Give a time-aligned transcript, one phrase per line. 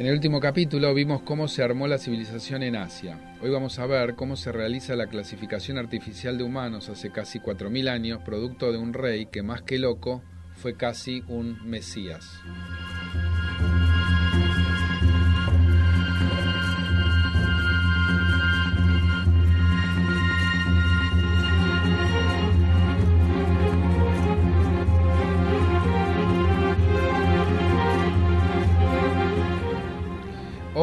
[0.00, 3.18] En el último capítulo vimos cómo se armó la civilización en Asia.
[3.42, 7.90] Hoy vamos a ver cómo se realiza la clasificación artificial de humanos hace casi 4.000
[7.90, 10.22] años, producto de un rey que más que loco
[10.54, 12.40] fue casi un mesías.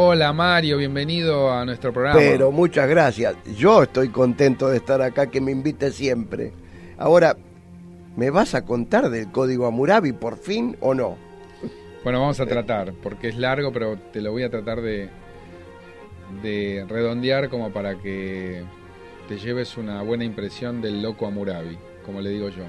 [0.10, 2.18] Hola Mario, bienvenido a nuestro programa.
[2.18, 3.36] Pero muchas gracias.
[3.58, 6.54] Yo estoy contento de estar acá, que me invite siempre.
[6.98, 7.36] Ahora,
[8.16, 11.18] ¿me vas a contar del código Amurabi por fin o no?
[12.06, 15.10] Bueno, vamos a tratar, porque es largo, pero te lo voy a tratar de,
[16.42, 18.64] de redondear como para que
[19.28, 22.64] te lleves una buena impresión del loco Amurabi, como le digo yo.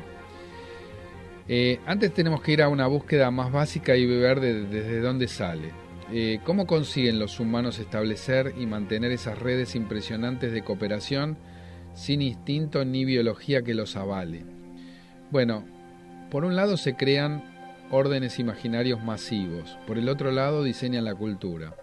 [1.47, 5.71] Eh, antes tenemos que ir a una búsqueda más básica y ver desde dónde sale.
[6.11, 11.37] Eh, ¿Cómo consiguen los humanos establecer y mantener esas redes impresionantes de cooperación
[11.93, 14.47] sin instinto ni biología que los avale?
[15.31, 15.67] Bueno,
[16.31, 17.45] por un lado se crean
[17.91, 21.75] órdenes imaginarios masivos, por el otro lado diseñan la cultura.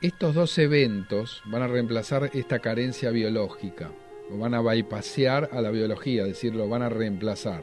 [0.00, 3.92] Estos dos eventos van a reemplazar esta carencia biológica,
[4.32, 7.62] o van a bypassear a la biología, es decir, lo van a reemplazar.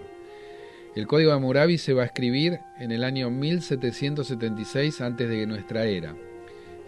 [1.00, 5.86] El código de Hammurabi se va a escribir en el año 1776 antes de nuestra
[5.86, 6.14] era.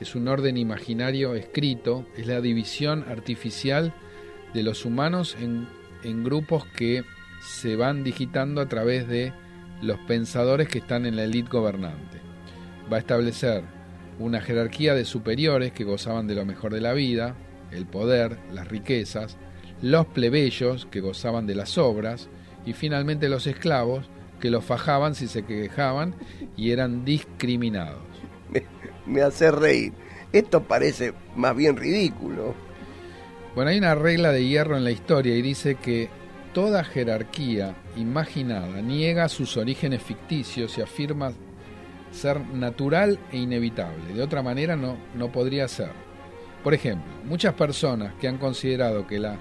[0.01, 3.93] Es un orden imaginario escrito, es la división artificial
[4.53, 5.65] de los humanos en,
[6.03, 7.05] en grupos que
[7.41, 9.31] se van digitando a través de
[9.81, 12.17] los pensadores que están en la élite gobernante.
[12.91, 13.63] Va a establecer
[14.19, 17.37] una jerarquía de superiores que gozaban de lo mejor de la vida,
[17.71, 19.37] el poder, las riquezas,
[19.81, 22.27] los plebeyos que gozaban de las obras,
[22.65, 26.15] y finalmente los esclavos que los fajaban si se quejaban
[26.57, 28.01] y eran discriminados.
[29.05, 29.93] Me, hace reír.
[30.33, 32.55] Esto parece más bien ridículo.
[33.55, 36.09] Bueno, hay una regla de hierro en la historia y dice que
[36.53, 41.33] toda jerarquía imaginada niega sus orígenes ficticios y afirma
[42.11, 44.13] ser natural e inevitable.
[44.13, 45.91] De otra manera no, no podría ser.
[46.63, 49.37] Por ejemplo, muchas personas que han considerado que la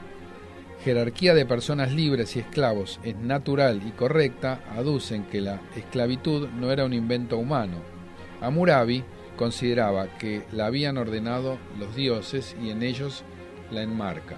[0.85, 6.73] jerarquía de personas libres y esclavos es natural y correcta, aducen que la esclavitud no
[6.73, 7.77] era un invento humano.
[8.41, 9.05] Amurabi
[9.37, 13.25] consideraba que la habían ordenado los dioses y en ellos
[13.71, 14.37] la enmarca.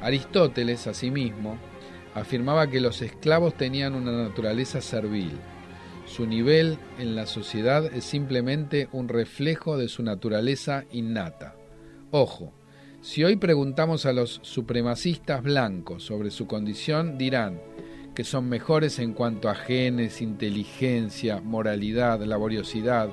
[0.00, 1.58] Aristóteles, asimismo,
[2.14, 5.32] afirmaba que los esclavos tenían una naturaleza servil.
[6.06, 11.56] Su nivel en la sociedad es simplemente un reflejo de su naturaleza innata.
[12.10, 12.52] Ojo,
[13.04, 17.60] si hoy preguntamos a los supremacistas blancos sobre su condición, dirán
[18.14, 23.10] que son mejores en cuanto a genes, inteligencia, moralidad, laboriosidad,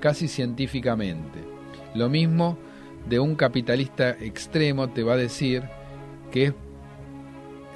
[0.00, 1.38] casi científicamente.
[1.94, 2.58] Lo mismo
[3.08, 5.62] de un capitalista extremo te va a decir
[6.32, 6.54] que es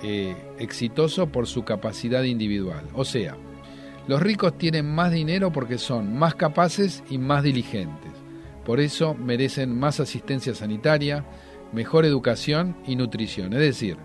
[0.02, 2.88] eh, exitoso por su capacidad individual.
[2.92, 3.36] O sea,
[4.08, 8.10] los ricos tienen más dinero porque son más capaces y más diligentes.
[8.64, 11.24] Por eso merecen más asistencia sanitaria,
[11.72, 13.52] mejor educación y nutrición.
[13.54, 13.96] Es decir,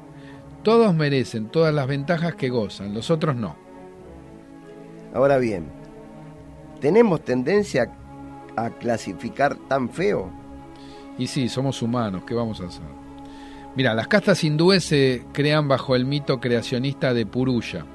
[0.63, 3.55] todos merecen todas las ventajas que gozan, los otros no.
[5.13, 5.67] Ahora bien,
[6.81, 7.91] ¿tenemos tendencia
[8.55, 10.31] a clasificar tan feo?
[11.17, 12.85] Y sí, somos humanos, ¿qué vamos a hacer?
[13.75, 17.85] Mira, las castas hindúes se crean bajo el mito creacionista de Purusha.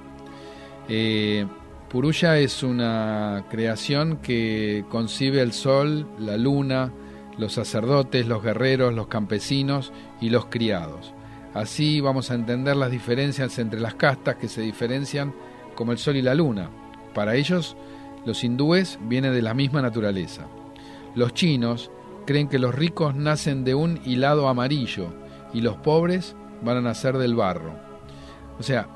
[0.88, 1.46] Eh,
[1.88, 6.92] Purusha es una creación que concibe el sol, la luna,
[7.38, 11.12] los sacerdotes, los guerreros, los campesinos y los criados.
[11.54, 15.34] Así vamos a entender las diferencias entre las castas que se diferencian
[15.74, 16.70] como el sol y la luna.
[17.14, 17.76] Para ellos,
[18.24, 20.46] los hindúes vienen de la misma naturaleza.
[21.14, 21.90] Los chinos
[22.26, 25.12] creen que los ricos nacen de un hilado amarillo
[25.52, 27.74] y los pobres van a nacer del barro.
[28.58, 28.88] O sea,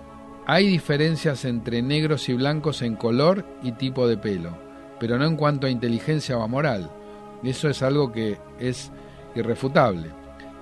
[0.47, 4.56] hay diferencias entre negros y blancos en color y tipo de pelo,
[5.00, 6.91] pero no en cuanto a inteligencia o a moral.
[7.48, 8.90] Eso es algo que es
[9.34, 10.10] irrefutable.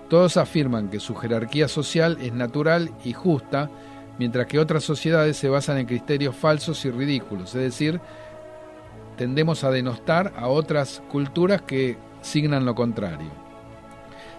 [0.09, 3.71] Todos afirman que su jerarquía social es natural y justa,
[4.19, 8.01] mientras que otras sociedades se basan en criterios falsos y ridículos, es decir,
[9.17, 13.31] tendemos a denostar a otras culturas que signan lo contrario.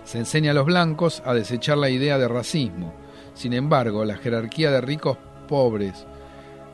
[0.03, 2.93] Se enseña a los blancos a desechar la idea de racismo.
[3.33, 5.17] Sin embargo, la jerarquía de ricos
[5.47, 6.05] pobres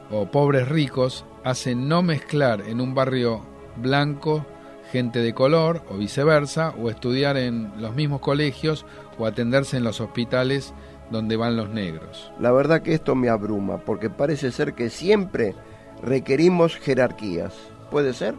[0.10, 3.42] o pobres ricos hace no mezclar en un barrio
[3.78, 4.46] blanco
[4.92, 8.86] gente de color o viceversa, o estudiar en los mismos colegios
[9.18, 10.74] o atenderse en los hospitales
[11.10, 12.32] donde van los negros.
[12.40, 15.56] La verdad que esto me abruma, porque parece ser que siempre
[16.04, 17.54] requerimos jerarquías.
[17.90, 18.36] ¿Puede ser?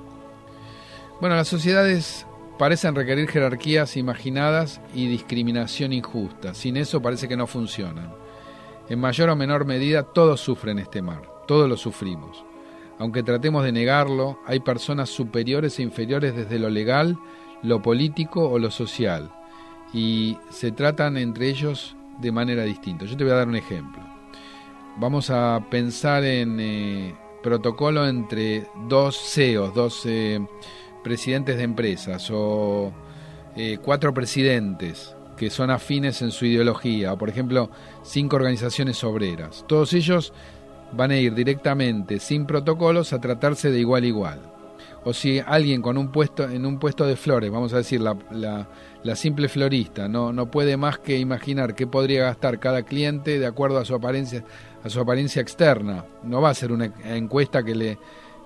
[1.21, 2.27] Bueno, las sociedades
[2.59, 6.55] parecen requerir jerarquías imaginadas y discriminación injusta.
[6.55, 8.15] Sin eso parece que no funcionan.
[8.89, 12.45] En mayor o menor medida todos sufren este mar, todos lo sufrimos.
[13.03, 17.19] Aunque tratemos de negarlo, hay personas superiores e inferiores desde lo legal,
[17.61, 19.29] lo político o lo social,
[19.93, 23.05] y se tratan entre ellos de manera distinta.
[23.05, 24.01] Yo te voy a dar un ejemplo.
[24.99, 30.39] Vamos a pensar en eh, protocolo entre dos CEOs, dos eh,
[31.03, 32.93] presidentes de empresas o
[33.57, 37.69] eh, cuatro presidentes que son afines en su ideología, o por ejemplo
[38.05, 39.65] cinco organizaciones obreras.
[39.67, 40.33] Todos ellos
[40.93, 44.53] van a ir directamente, sin protocolos, a tratarse de igual a igual.
[45.05, 48.17] O si alguien con un puesto, en un puesto de flores, vamos a decir, la,
[49.03, 53.47] la, simple florista, no, no puede más que imaginar qué podría gastar cada cliente de
[53.47, 54.45] acuerdo a su apariencia,
[54.85, 56.05] a su apariencia externa.
[56.23, 57.99] No va a ser una encuesta que le,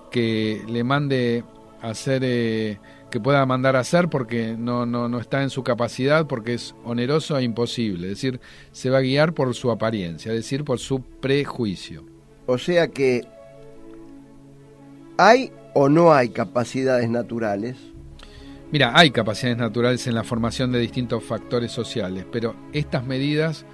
[0.09, 1.43] que le mande
[1.83, 2.79] a hacer, eh,
[3.11, 6.73] que pueda mandar a hacer porque no, no, no está en su capacidad, porque es
[6.83, 8.07] oneroso e imposible.
[8.07, 8.39] Es decir,
[8.71, 12.16] se va a guiar por su apariencia, es decir, por su prejuicio.
[12.47, 13.23] O sea que
[15.17, 17.75] hay o no hay capacidades naturales.
[18.71, 23.65] Mira, hay capacidades naturales en la formación de distintos factores sociales, pero estas medidas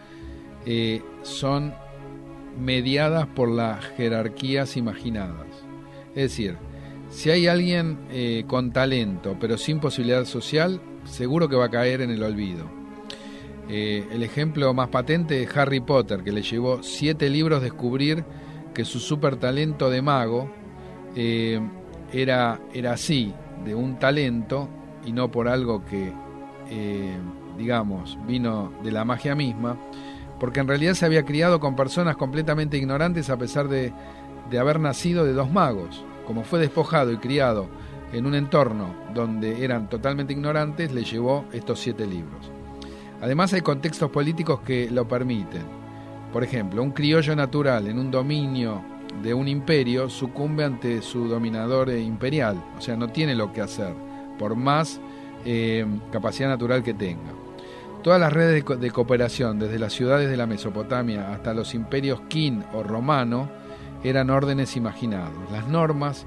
[0.66, 1.74] eh, son
[2.60, 5.48] mediadas por las jerarquías imaginadas.
[6.10, 6.58] Es decir,
[7.10, 12.02] si hay alguien eh, con talento pero sin posibilidad social, seguro que va a caer
[12.02, 12.66] en el olvido.
[13.70, 18.26] Eh, el ejemplo más patente es Harry Potter, que le llevó siete libros descubrir
[18.74, 20.50] que su super talento de mago
[21.16, 21.60] eh,
[22.12, 23.34] era, era así,
[23.64, 24.68] de un talento
[25.06, 26.14] y no por algo que,
[26.70, 27.18] eh,
[27.58, 29.78] digamos, vino de la magia misma,
[30.40, 33.94] porque en realidad se había criado con personas completamente ignorantes a pesar de,
[34.50, 36.04] de haber nacido de dos magos.
[36.26, 37.68] Como fue despojado y criado
[38.14, 42.50] en un entorno donde eran totalmente ignorantes, le llevó estos siete libros.
[43.22, 45.83] Además hay contextos políticos que lo permiten.
[46.34, 48.82] Por ejemplo, un criollo natural en un dominio
[49.22, 53.94] de un imperio sucumbe ante su dominador imperial, o sea, no tiene lo que hacer,
[54.40, 55.00] por más
[55.46, 57.32] eh, capacidad natural que tenga.
[58.02, 62.64] Todas las redes de, cooperación, desde las ciudades de la Mesopotamia hasta los imperios Qin
[62.74, 63.48] o romano,
[64.04, 65.52] eran órdenes imaginados.
[65.52, 66.26] Las normas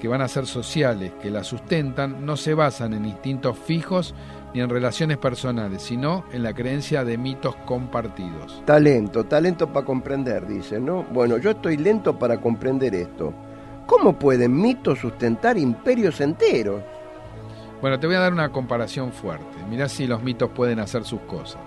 [0.00, 4.14] que van a ser sociales, que las sustentan, no se basan en instintos fijos
[4.54, 8.62] ni en relaciones personales, sino en la creencia de mitos compartidos.
[8.64, 11.04] Talento, talento para comprender, dice, ¿no?
[11.04, 13.32] Bueno, yo estoy lento para comprender esto.
[13.86, 16.82] ¿Cómo pueden mitos sustentar imperios enteros?
[17.80, 19.58] Bueno, te voy a dar una comparación fuerte.
[19.68, 21.60] Mirá si los mitos pueden hacer sus cosas.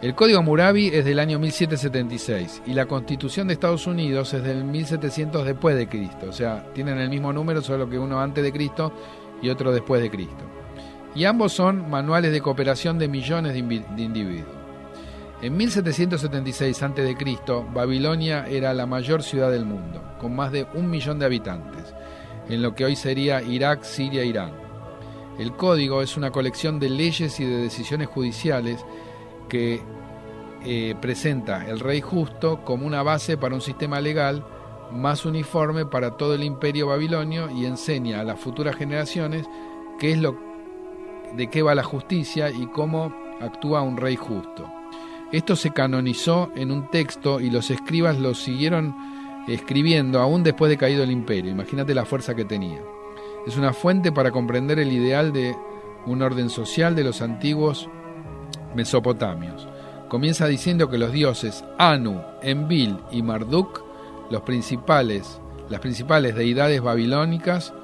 [0.00, 4.64] El Código Murabi es del año 1776 y la Constitución de Estados Unidos es del
[4.64, 6.26] 1700 después de Cristo.
[6.28, 8.92] O sea, tienen el mismo número, solo que uno antes de Cristo
[9.42, 10.44] y otro después de Cristo
[11.14, 13.58] y ambos son manuales de cooperación de millones de,
[14.02, 14.56] individuos.
[15.42, 17.16] En 1776 a.C.,
[17.72, 21.94] Babilonia era la mayor ciudad del mundo, con más de un millón de habitantes,
[22.48, 24.52] en lo que hoy sería Irak, Siria e Irán.
[25.38, 28.84] El código es una colección de leyes y de decisiones judiciales
[29.48, 29.82] que
[30.64, 34.44] eh, presenta el rey justo como una base para un sistema legal
[34.92, 39.46] más uniforme para todo el imperio babilonio y enseña a las futuras generaciones
[39.98, 40.36] qué es lo
[41.36, 44.70] de qué va la justicia y cómo actúa un rey justo.
[45.30, 48.94] Esto se canonizó en un texto y los escribas lo siguieron
[49.46, 51.50] escribiendo aún después de caído el imperio.
[51.50, 52.80] Imagínate la fuerza que tenía.
[53.46, 55.54] Es una fuente para comprender el ideal de
[56.06, 57.88] un orden social de los antiguos
[58.74, 59.66] mesopotamios.
[60.08, 63.84] Comienza diciendo que los dioses Anu, Enbil y Marduk,
[64.30, 67.74] los principales, las principales deidades babilónicas,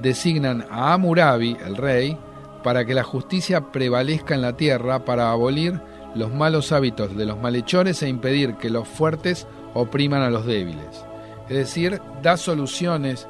[0.00, 2.18] designan a Amurabi, el rey,
[2.62, 5.80] para que la justicia prevalezca en la tierra, para abolir
[6.14, 11.04] los malos hábitos de los malhechores e impedir que los fuertes opriman a los débiles.
[11.48, 13.28] Es decir, da soluciones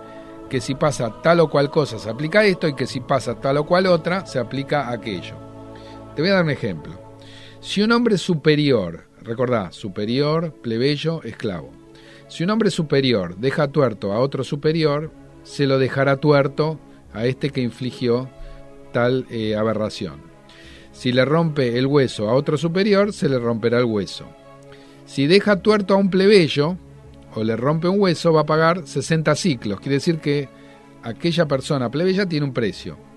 [0.49, 3.59] que si pasa tal o cual cosa se aplica esto y que si pasa tal
[3.59, 5.52] o cual otra se aplica aquello.
[6.15, 6.93] Te voy a dar un ejemplo.
[7.61, 11.73] Si un hombre superior, recordá, superior, plebeyo, esclavo.
[12.29, 15.11] Si un hombre superior deja tuerto a otro superior,
[15.43, 16.79] se lo dejará tuerto
[17.15, 18.29] a este que infligió
[18.93, 20.21] tal eh, aberración.
[20.93, 24.27] Si le rompe el hueso a otro superior, se le romperá el hueso.
[25.07, 26.77] Si deja tuerto a un plebeyo
[27.35, 29.81] o le rompe un hueso, va a pagar 60 ciclos.
[29.81, 30.51] Quiere decir que
[31.03, 33.12] aquella persona plebeya tiene un precio.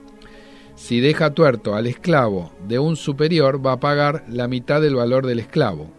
[0.75, 5.25] Si deja tuerto al esclavo de un superior, va a pagar la mitad del valor
[5.25, 5.89] del esclavo.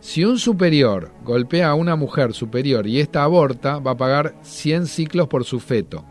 [0.00, 4.86] Si un superior golpea a una mujer superior y ésta aborta, va a pagar 100
[4.86, 6.04] ciclos por su feto.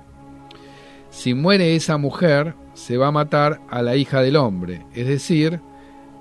[1.09, 5.61] Si muere esa mujer, se va a matar a la hija del hombre, es decir,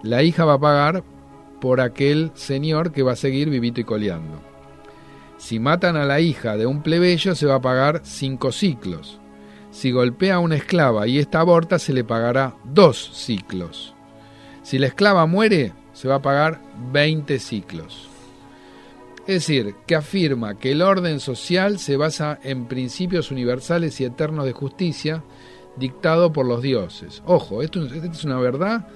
[0.03, 1.03] la hija va a pagar
[1.61, 4.41] por aquel señor que va a seguir vivito y coleando.
[5.37, 9.21] Si matan a la hija de un plebeyo, se va a pagar cinco ciclos.
[9.75, 13.93] Si golpea a una esclava y esta aborta, se le pagará dos ciclos.
[14.63, 16.61] Si la esclava muere, se va a pagar
[16.93, 18.09] 20 ciclos.
[19.27, 24.45] Es decir, que afirma que el orden social se basa en principios universales y eternos
[24.45, 25.25] de justicia
[25.77, 27.21] dictado por los dioses.
[27.27, 28.87] Ojo, esto, es una verdad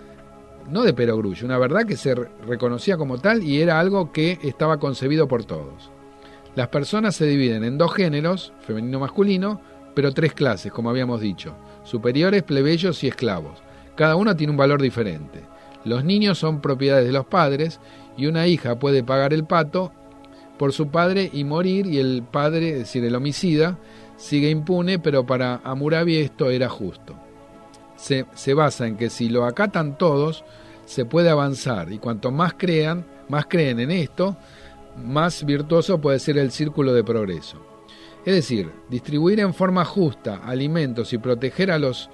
[0.71, 4.79] no de perogrullo, una verdad que se reconocía como tal y era algo que estaba
[4.79, 5.91] concebido por todos.
[6.55, 9.61] Las personas se dividen en dos géneros, femenino-masculino,
[9.95, 11.55] pero tres clases, como habíamos dicho,
[11.85, 13.63] superiores, plebeyos y esclavos.
[13.97, 15.43] Cada uno tiene un valor diferente.
[15.85, 17.81] Los niños son propiedades de los padres
[18.17, 19.93] y una hija puede pagar el pato
[20.59, 23.79] por su padre y morir y el padre, es decir, el homicida,
[24.17, 27.15] sigue impune, pero para Amurabi esto era justo.
[27.97, 30.45] Se, se, basa en que si lo acatan todos,
[30.85, 34.37] se puede avanzar y cuanto más crean, más creen en esto,
[34.97, 37.78] más virtuoso puede ser el círculo de progreso.
[38.29, 42.11] Es decir, distribuir en forma justa alimentos y proteger a los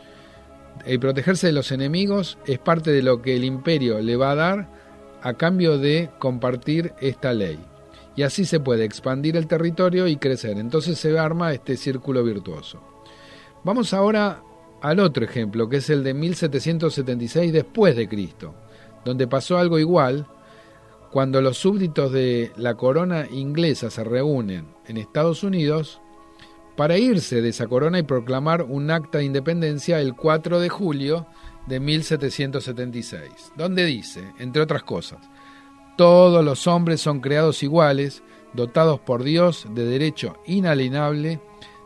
[0.86, 4.36] y protegerse de los enemigos es parte de lo que el imperio le va a
[4.36, 4.68] dar
[5.22, 7.58] a cambio de compartir esta ley.
[8.14, 10.56] Y así se puede expandir el territorio y crecer.
[10.58, 12.80] Entonces se arma este círculo virtuoso.
[13.64, 14.40] Vamos ahora
[14.82, 18.54] al otro ejemplo, que es el de 1776 después de Cristo,
[19.04, 20.28] donde pasó algo igual
[21.10, 26.00] cuando los súbditos de la corona inglesa se reúnen en Estados Unidos
[26.76, 31.26] para irse de esa corona y proclamar un acta de independencia el 4 de julio
[31.66, 35.20] de 1776, donde dice, entre otras cosas,
[35.96, 41.40] todos los hombres son creados iguales, dotados por Dios de derecho inalienable,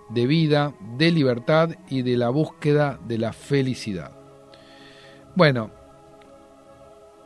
[0.08, 4.12] de vida, de libertad y de la búsqueda de la felicidad.
[5.34, 5.70] Bueno,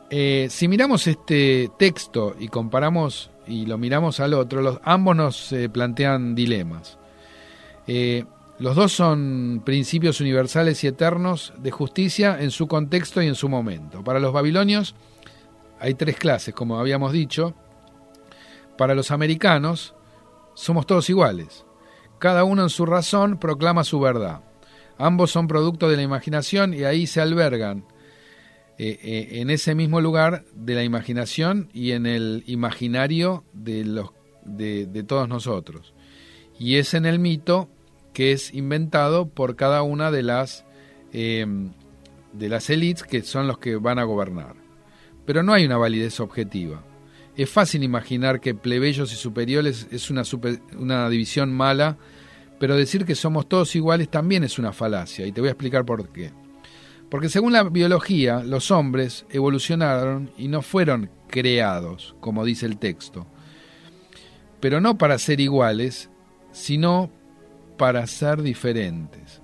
[0.09, 5.51] eh, si miramos este texto y comparamos y lo miramos al otro, los, ambos nos
[5.53, 6.99] eh, plantean dilemas.
[7.87, 8.25] Eh,
[8.59, 13.49] los dos son principios universales y eternos de justicia en su contexto y en su
[13.49, 14.03] momento.
[14.03, 14.95] Para los babilonios
[15.79, 17.55] hay tres clases, como habíamos dicho.
[18.77, 19.95] Para los americanos
[20.53, 21.65] somos todos iguales.
[22.19, 24.41] Cada uno en su razón proclama su verdad.
[24.97, 27.85] Ambos son producto de la imaginación y ahí se albergan
[28.77, 34.11] eh, eh, en ese mismo lugar de la imaginación y en el imaginario de, los,
[34.45, 35.93] de todos nosotros
[36.59, 37.69] y es en el mito
[38.13, 40.65] que es inventado por cada una de las
[41.11, 41.45] eh,
[42.33, 44.55] de las élites que son los que van a gobernar.
[45.25, 46.83] Pero no hay una validez objetiva.
[47.35, 50.23] Es fácil imaginar que plebeyos y superiores es una,
[50.77, 51.97] una división mala,
[52.59, 55.85] pero decir que somos todos iguales también es una falacia, y te voy a explicar
[55.85, 56.31] por qué.
[57.09, 63.27] Porque según la biología, los hombres evolucionaron y no fueron creados, como dice el texto,
[64.59, 66.09] pero no para ser iguales,
[66.51, 67.11] sino
[67.77, 69.41] para ser diferentes.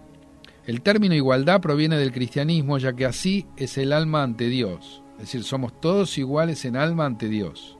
[0.66, 5.22] El término igualdad proviene del cristianismo, ya que así es el alma ante Dios, es
[5.22, 7.78] decir, somos todos iguales en alma ante Dios.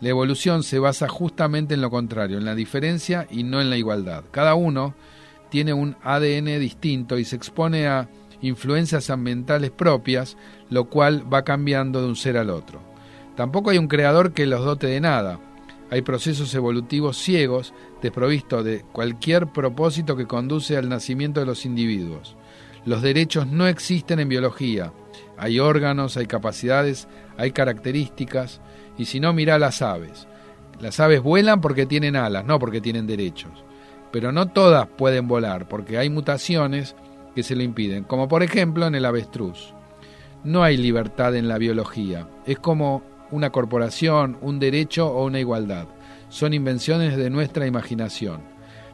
[0.00, 3.76] La evolución se basa justamente en lo contrario, en la diferencia y no en la
[3.76, 4.24] igualdad.
[4.30, 4.94] Cada uno
[5.50, 8.08] tiene un ADN distinto y se expone a
[8.40, 10.38] influencias ambientales propias,
[10.70, 12.80] lo cual va cambiando de un ser al otro.
[13.36, 15.38] Tampoco hay un creador que los dote de nada.
[15.90, 22.36] Hay procesos evolutivos ciegos desprovisto de cualquier propósito que conduce al nacimiento de los individuos.
[22.84, 24.92] Los derechos no existen en biología.
[25.36, 28.60] Hay órganos, hay capacidades, hay características,
[28.96, 30.28] y si no, mira las aves.
[30.80, 33.52] Las aves vuelan porque tienen alas, no porque tienen derechos.
[34.12, 36.94] Pero no todas pueden volar, porque hay mutaciones
[37.34, 39.74] que se lo impiden, como por ejemplo en el avestruz.
[40.44, 45.86] No hay libertad en la biología, es como una corporación, un derecho o una igualdad
[46.30, 48.40] son invenciones de nuestra imaginación.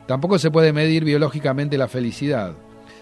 [0.07, 2.55] Tampoco se puede medir biológicamente la felicidad.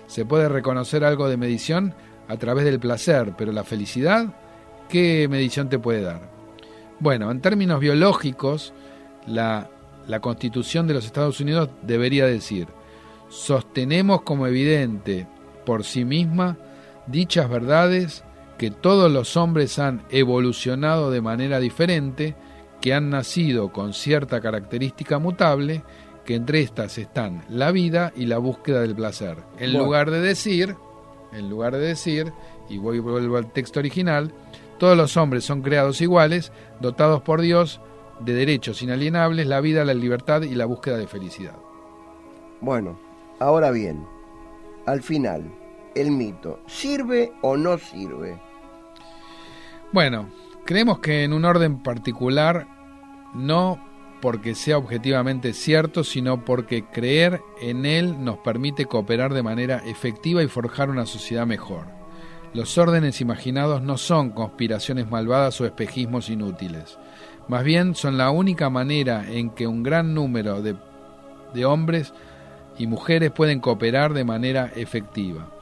[0.06, 1.94] Se puede reconocer algo de medición
[2.28, 4.34] a través del placer, pero la felicidad
[4.88, 6.20] ¿qué medición te puede dar?
[7.00, 8.72] Bueno, en términos biológicos,
[9.26, 9.70] la,
[10.06, 12.68] la Constitución de los Estados Unidos debería decir,
[13.28, 15.26] sostenemos como evidente
[15.64, 16.56] por sí misma
[17.06, 18.24] dichas verdades
[18.58, 22.36] que todos los hombres han evolucionado de manera diferente,
[22.80, 25.82] que han nacido con cierta característica mutable,
[26.24, 29.38] que entre estas están la vida y la búsqueda del placer.
[29.58, 30.76] En lugar de decir,
[31.32, 32.32] en lugar de decir,
[32.68, 34.32] y voy vuelvo al texto original,
[34.78, 37.80] todos los hombres son creados iguales, dotados por Dios
[38.20, 41.56] de derechos inalienables, la vida, la libertad y la búsqueda de felicidad.
[42.60, 42.98] Bueno,
[43.40, 44.06] ahora bien,
[44.86, 45.50] al final,
[45.94, 48.40] el mito, ¿sirve o no sirve?
[49.92, 50.28] Bueno,
[50.64, 52.66] creemos que en un orden particular,
[53.34, 53.78] no
[54.20, 60.42] porque sea objetivamente cierto, sino porque creer en él nos permite cooperar de manera efectiva
[60.42, 61.86] y forjar una sociedad mejor.
[62.54, 66.98] Los órdenes imaginados no son conspiraciones malvadas o espejismos inútiles.
[67.48, 70.76] Más bien son la única manera en que un gran número de,
[71.52, 72.14] de hombres
[72.78, 75.53] y mujeres pueden cooperar de manera efectiva.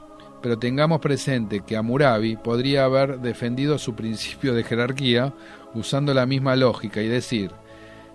[0.43, 5.33] Pero tengamos presente que Amurabi podría haber defendido su principio de jerarquía
[5.73, 7.51] usando la misma lógica y decir,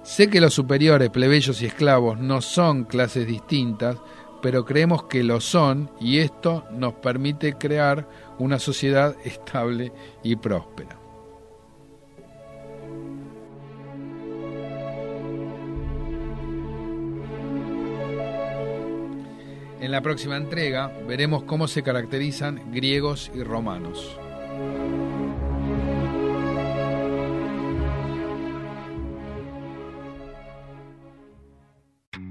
[0.03, 3.97] sé que los superiores, plebeyos y esclavos no son clases distintas,
[4.43, 8.07] pero creemos que lo son y esto nos permite crear
[8.39, 9.91] una sociedad estable
[10.23, 11.08] y próspera.
[19.81, 24.19] En la próxima entrega veremos cómo se caracterizan griegos y romanos.